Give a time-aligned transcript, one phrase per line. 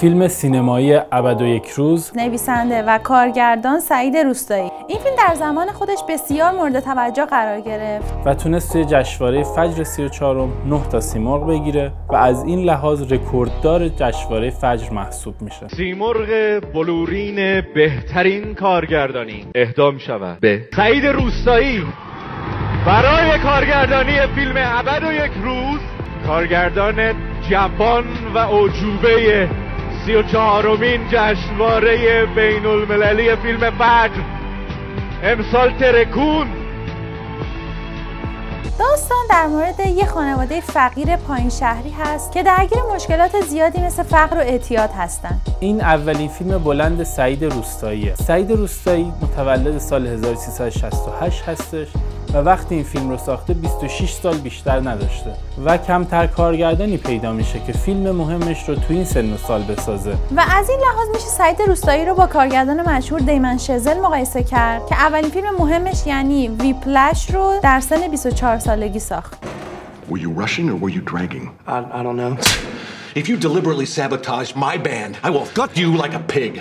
[0.00, 2.12] فیلم سینمایی ابد و یک روز.
[2.16, 4.70] نویسنده و کارگردان سعید روستایی.
[4.88, 8.14] این فیلم در زمان خودش بسیار مورد توجه قرار گرفت.
[8.26, 13.12] و تونست توی جشنواره فجر 34 م 9 تا سیمرغ بگیره و از این لحاظ
[13.12, 15.68] رکورددار جشنواره فجر محسوب میشه.
[15.68, 19.46] سیمرغ بلورین بهترین کارگردانی.
[19.54, 20.68] اهدا می شود به.
[20.76, 21.84] سعید روستایی.
[22.86, 25.80] برای کارگردانی فیلم ابد و یک روز
[26.26, 27.14] کارگردان
[27.50, 28.04] جوان
[28.34, 29.48] و عجوبه
[30.06, 34.22] سی و چهارمین جشنواره بین المللی فیلم فجر
[35.22, 36.46] امسال ترکون
[38.78, 44.36] داستان در مورد یه خانواده فقیر پایین شهری هست که درگیر مشکلات زیادی مثل فقر
[44.36, 45.40] و اعتیاد هستند.
[45.60, 48.14] این اولین فیلم بلند سعید روستاییه.
[48.14, 51.88] سعید روستایی متولد سال 1368 هستش
[52.34, 55.30] و وقتی این فیلم رو ساخته 26 سال بیشتر نداشته
[55.64, 60.10] و کمتر کارگردانی پیدا میشه که فیلم مهمش رو تو این سن و سال بسازه
[60.10, 64.86] و از این لحاظ میشه سعید روستایی رو با کارگردان مشهور دیمن شزل مقایسه کرد
[64.86, 69.34] که اولین فیلم مهمش یعنی ویپلش رو در سن 24 سالگی ساخت
[70.08, 71.44] Were you rushing or were you dragging?
[71.66, 72.34] I, I don't know.
[73.20, 76.52] If you deliberately sabotage my band, I will gut you like a pig.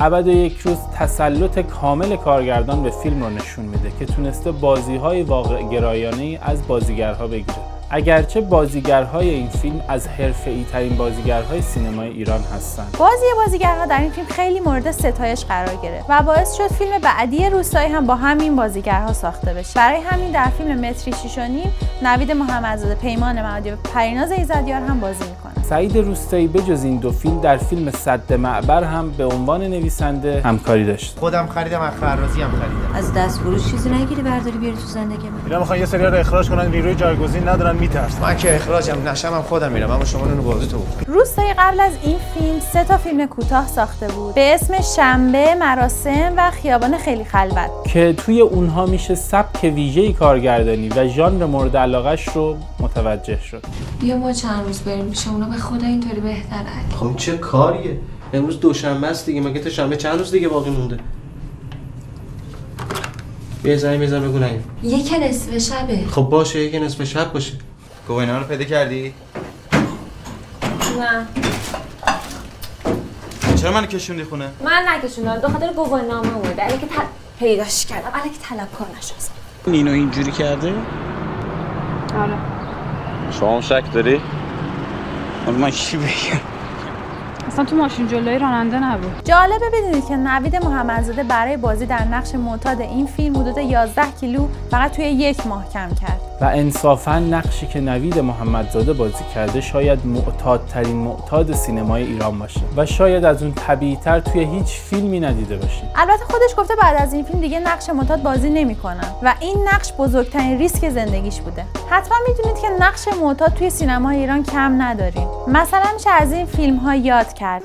[0.00, 5.22] ابد یک روز تسلط کامل کارگردان به فیلم رو نشون میده که تونسته بازی های
[5.22, 7.58] واقع گرایانه از بازیگرها بگیره
[7.90, 12.96] اگرچه بازیگرهای این فیلم از حرفه‌ای ترین بازیگرهای سینمای ایران هستند.
[12.98, 17.50] بازی بازیگرها در این فیلم خیلی مورد ستایش قرار گرفت و باعث شد فیلم بعدی
[17.50, 19.74] روستایی هم با همین بازیگرها ساخته بشه.
[19.74, 24.80] برای همین در فیلم متری شیش و نیم نوید محمدزاده، پیمان مهدی و پریناز ایزدیار
[24.80, 25.43] هم بازی می‌کنه.
[25.68, 30.84] سعید روستایی بجز این دو فیلم در فیلم صد معبر هم به عنوان نویسنده همکاری
[30.84, 31.18] داشت.
[31.18, 32.94] خودم خریدم از خرازی هم خریدم.
[32.94, 35.34] از دست فروش چیزی نگیری برداری بیاری تو زندگی من.
[35.44, 38.22] اینا می‌خوان یه سری رو اخراج کنن نیروی جایگزین ندارن میترسن.
[38.22, 41.92] من که اخراجم نشم هم خودم میرم اما شما اونو بازی تو روستایی قبل از
[42.02, 47.24] این فیلم سه تا فیلم کوتاه ساخته بود به اسم شنبه، مراسم و خیابان خیلی
[47.24, 53.64] خلوت که توی اونها میشه سبک ویژه‌ای کارگردانی و ژانر مورد علاقش رو متوجه شد.
[54.00, 56.96] بیا ما چند روز بریم پیش اونا به خدا اینطوری بهتره.
[56.96, 58.00] خب چه کاریه؟
[58.32, 60.98] امروز دوشنبه است دیگه مگه تا شنبه چند روز دیگه باقی مونده؟
[63.62, 64.38] بیا زنگ بزن بگو
[64.82, 67.52] یک نصف شبه خب باشه یک نصف شب باشه
[68.08, 69.14] گوینا رو پیدا کردی؟
[71.00, 71.26] نه
[73.56, 77.02] چرا من کشوندی خونه؟ من نکشوندم به خاطر گواهینامه اومده علی که تل...
[77.38, 79.34] پیداش کردم علی که طلبکار نشستم
[79.66, 80.74] نینو اینجوری کرده؟
[82.18, 82.38] آره
[83.30, 84.20] شما شک داری؟
[85.52, 86.40] من چی بگم؟
[87.46, 92.34] اصلا تو ماشین جلوی راننده نبود جالبه بدونید که نوید محمدزاده برای بازی در نقش
[92.34, 97.66] معتاد این فیلم حدود 11 کیلو فقط توی یک ماه کم کرد و انصافا نقشی
[97.66, 102.60] که نوید محمدزاده بازی کرده شاید معتادترین معتاد سینمای ایران باشه.
[102.76, 107.12] و شاید از اون طبیعیتر توی هیچ فیلمی ندیده باشید البته خودش گفته بعد از
[107.12, 111.64] این فیلم دیگه نقش معتاد بازی نمی‌کنم و این نقش بزرگترین ریسک زندگیش بوده.
[111.90, 116.76] حتما می‌دونید که نقش معتاد توی سینمای ایران کم نداریم مثلا میشه از این فیلم
[116.76, 117.62] ها یاد کرد.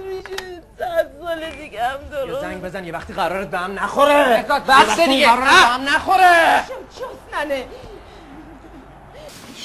[0.80, 4.46] سال دیگه هم درست زنگ بزن یه وقتی قرارت به هم نخوره.
[4.70, 5.28] بس دیگه.
[5.28, 6.64] قرارت به هم نخوره.
[7.34, 7.64] ننه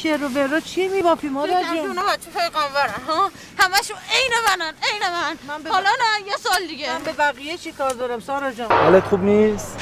[0.04, 5.02] شعر و برو چی میبافی مادر جون؟ اونها تو پیغمبرن ها همشون عین منن عین
[5.12, 8.72] من, من حالا نه یه سال دیگه من به بقیه چی کار دارم سارا جان
[8.72, 9.76] حالت خوب نیست؟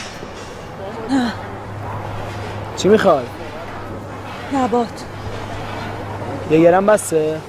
[2.76, 3.24] چی می‌خوای؟
[4.52, 5.04] نبات
[6.50, 7.40] یه گرم بسه؟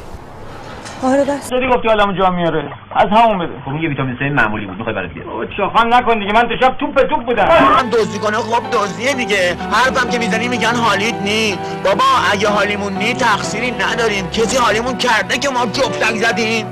[1.04, 2.74] آره بس داری گفتی حالمو جا میاره.
[2.96, 3.54] از همون بده.
[3.66, 5.48] خب یه ویتامین C معمولی بود می‌خوای برات بیارم.
[5.58, 6.34] چاخان نکن دیگه.
[6.34, 7.48] من تو شب توپ توپ بودم.
[7.78, 9.58] من دزدی کنه خب دزدیه دیگه.
[9.72, 11.58] حرفم که می‌زنی میگن حالیت نی.
[11.86, 14.30] بابا اگه حالیمون نی تقصیری نداریم.
[14.30, 16.66] کسی حالیمون کرده که ما جفتک زدیم.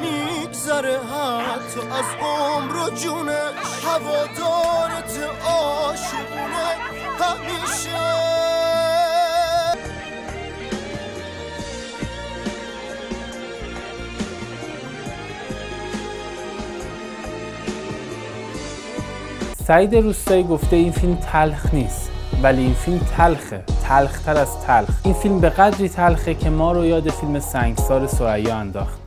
[0.00, 3.84] میگذره حتی از عمر و جونش.
[3.86, 5.12] هوادارت
[5.46, 6.68] عاشقونه.
[7.20, 8.33] همیشه
[19.66, 22.10] سعید روستایی گفته این فیلم تلخ نیست
[22.42, 23.64] ولی این فیلم تلخه.
[23.88, 25.00] تلختر از تلخ.
[25.04, 28.98] این فیلم به قدری تلخه که ما رو یاد فیلم سنگسار سریا انداخت.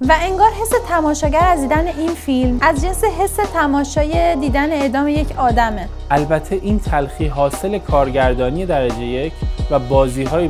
[0.00, 5.38] و انگار حس تماشاگر از دیدن این فیلم از جنس حس تماشای دیدن اعدام یک
[5.38, 5.88] آدمه.
[6.10, 9.32] البته این تلخی حاصل کارگردانی درجه یک
[9.70, 10.48] و بازی های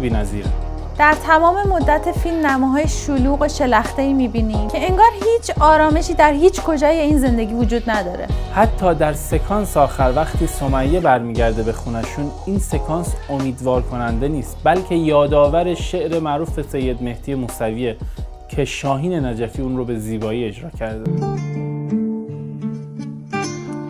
[0.98, 6.60] در تمام مدت فیلم نماهای شلوغ و شلخته‌ای می‌بینیم که انگار هیچ آرامشی در هیچ
[6.60, 8.26] کجای این زندگی وجود نداره.
[8.54, 14.94] حتی در سکانس آخر وقتی سمیه برمیگرده به خونشون این سکانس امیدوار کننده نیست بلکه
[14.94, 17.96] یادآور شعر معروف سید مهدی موسویه
[18.48, 21.10] که شاهین نجفی اون رو به زیبایی اجرا کرده.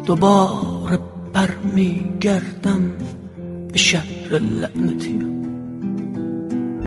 [0.06, 0.98] دوباره
[1.32, 2.92] برمیگردم
[3.72, 5.26] به شهر لعنتی.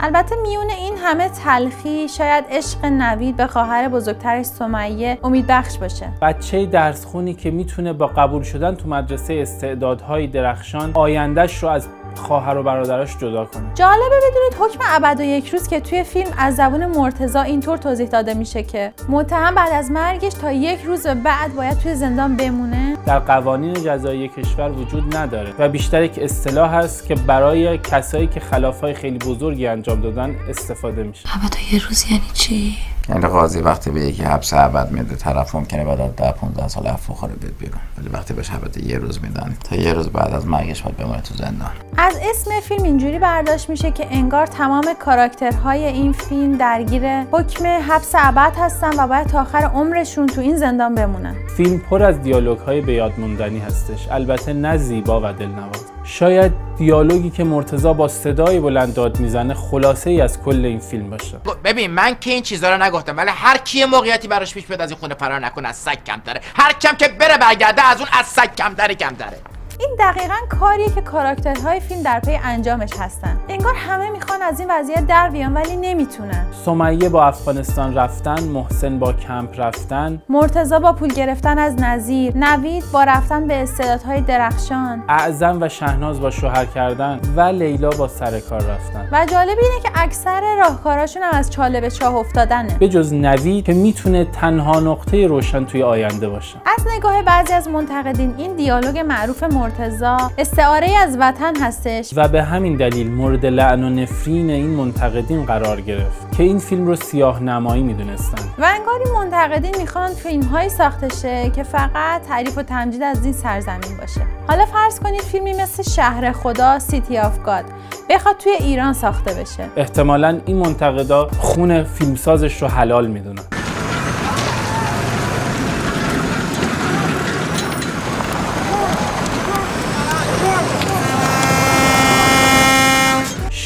[0.02, 6.10] البته میون این همه تلخی شاید عشق نوید به خواهر بزرگترش سمیه امید بخش باشه.
[6.22, 11.88] بچه درس خونی که می‌تونه با قبول شدن تو مدرسه استعدادهای درخشان آیندهش رو از
[12.16, 13.64] خواهر و برادراش جدا کنه.
[13.76, 18.08] جالبه بدونید حکم ابد و یک روز که توی فیلم از زبون مرتزا اینطور توضیح
[18.08, 22.98] داده میشه که متهم بعد از مرگش تا یک روز بعد باید توی زندان بمونه.
[23.06, 28.40] در قوانین جزایی کشور وجود نداره و بیشتر یک اصطلاح هست که برای کسایی که
[28.40, 31.30] خلافهای خیلی بزرگی انجام دادن استفاده میشه.
[31.36, 32.78] ابد یه روز یعنی چی؟
[33.10, 36.88] یعنی قاضی وقتی به یکی حبس ابد میده طرف ممکنه بعد از 10 15 سال
[36.88, 37.80] عفو بخوره بیاد بیرون.
[37.98, 41.22] ولی وقتی بهش حبس یه روز میدن تا یه روز بعد از مرگش باید بمونه
[41.22, 41.72] تو زندان.
[41.98, 48.12] از اسم فیلم اینجوری برداشت میشه که انگار تمام کاراکترهای این فیلم درگیر حکم حبس
[48.16, 51.36] ابد هستن و باید تا آخر عمرشون تو این زندان بمونن.
[51.58, 54.08] فیلم پر از دیالوگ های به یاد موندنی هستش.
[54.12, 55.99] البته نه زیبا و دلنواز.
[56.12, 61.10] شاید دیالوگی که مرتزا با صدای بلند داد می‌زنه خلاصه ای از کل این فیلم
[61.10, 61.38] باشه.
[61.64, 64.90] ببین من که این چیزا رو نگفتم ولی هر کی موقعیتی براش پیش بیاد از
[64.90, 66.42] این خونه فرار نکنه از سگ کمتره.
[66.56, 69.38] هر کم که بره برگرده از اون از سگ کمتره کمتره.
[69.80, 73.40] این دقیقا کاریه که کاراکترهای فیلم در پی انجامش هستن.
[73.50, 76.46] انگار همه می‌خوان از این وضعیت در بیان ولی نمی‌تونن.
[76.66, 80.22] سمیه با افغانستان رفتن محسن با کمپ رفتن.
[80.30, 82.38] مرتزا با پول گرفتن از نظیر.
[82.38, 85.04] نوید با رفتن به استعدادهای درخشان.
[85.10, 89.10] اعظم و شهناز با شوهر کردن و لیلا با سر کار رفتن.
[89.12, 92.78] و جالب اینه که اکثر راهکاراشون هم از چاله به چاه افتادنه.
[92.80, 96.58] به جز نوید که می‌تونه تنها نقطه روشن توی آینده باشه.
[96.66, 102.12] از نگاه بعضی از منتقدین این دیالوگ معروف مرتضی استعاره از وطن هستش.
[102.16, 106.88] و به همین دلیل مورد لعن و نفرین این منتقدین قرار گرفت که این فیلم
[106.88, 108.42] رو سیاه نمایی می‌دونستن.
[108.58, 113.24] و انگار این منتقدین می‌خوان فیلم هایی ساخته شه که فقط تعریف و تمجید از
[113.24, 114.22] این سرزمین باشه.
[114.48, 117.66] حالا فرض کنید فیلمی مثل شهر خدا City of God
[118.10, 119.64] بخواد توی ایران ساخته بشه.
[119.78, 123.44] احتمالا این منتقدا خون فیلمسازش رو حلال می‌دونن.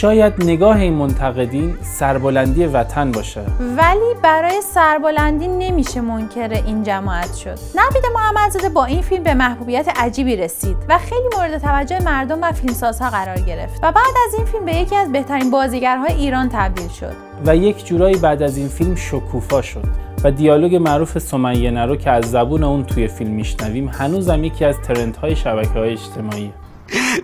[0.03, 3.41] شاید نگاه این منتقدین سربلندی وطن باشه.
[3.59, 7.59] ولی برای سربلندی نمیشه منکر این جماعت شد.
[7.75, 12.51] نوید محمدزاده با این فیلم به محبوبیت عجیبی رسید و خیلی مورد توجه مردم و
[12.51, 16.87] فیلمسازها قرار گرفت و بعد از این فیلم به یکی از بهترین بازیگرهای ایران تبدیل
[16.87, 17.13] شد.
[17.45, 19.85] و یک جورایی بعد از این فیلم شکوفا شد
[20.23, 24.75] و دیالوگ معروف سمیه نرو که از زبون اون توی فیلم میشنویم هنوزم یکی از
[24.81, 26.53] ترندهای شبکه های اجتماعی.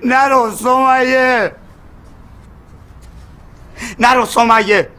[0.05, 1.51] نرو سمیه!
[3.99, 4.89] نرو سمیه.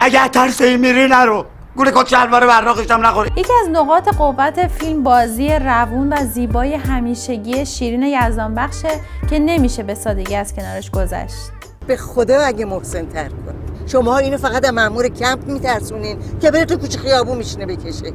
[0.00, 1.46] اگه ترسی میری نرو.
[1.76, 3.30] گوله کت شلوار براقشم نخوری.
[3.36, 9.00] یکی از نقاط قوت فیلم بازی روون و زیبای همیشگی شیرین یزدان بخشه
[9.30, 11.50] که نمیشه به سادگی از کنارش گذشت.
[11.86, 13.54] به خدا اگه محسن تر کن
[13.86, 18.12] شما اینو فقط از مأمور کمپ میترسونین که بره تو کوچه خیابون میشینه بکشه.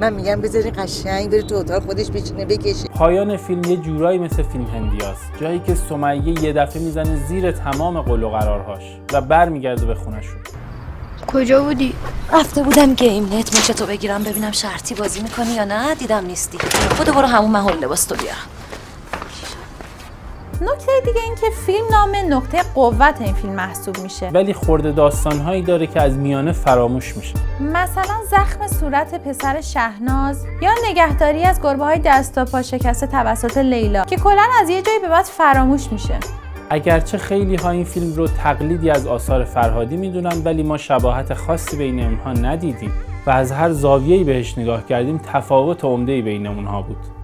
[0.00, 2.88] من میگم بذارین قشنگ بره تو اتاق خودش بشینه بکشه.
[2.88, 8.00] پایان فیلم یه جورایی مثل فیلم هندیاست جایی که سمیه یه دفعه می‌زنه زیر تمام
[8.00, 8.82] قول و قرارهاش
[9.12, 10.40] و برمیگرده به خونشون
[11.26, 11.94] کجا بودی؟
[12.32, 16.58] رفته بودم گیم نت میشه تو بگیرم ببینم شرطی بازی می‌کنی یا نه؟ دیدم نیستی.
[16.96, 18.53] خود برو همون محل لباس تو بیارم.
[20.60, 24.28] نکته دیگه این که فیلم نام نقطه قوت این فیلم محسوب میشه.
[24.28, 27.34] ولی خورده داستانهایی داره که از میانه فراموش میشه.
[27.60, 33.58] مثلا زخم صورت پسر شهناز یا نگهداری از گربه های دست و پا شکسته توسط
[33.58, 36.14] لیلا که کلا از یه جایی به بعد فراموش میشه.
[36.70, 41.76] اگرچه خیلی ها این فیلم رو تقلیدی از آثار فرهادی می‌دونن ولی ما شباهت خاصی
[41.76, 42.92] بین اونها ندیدیم
[43.26, 47.23] و از هر زاویه‌ای بهش نگاه کردیم تفاوت عمده‌ای بین اونها بود.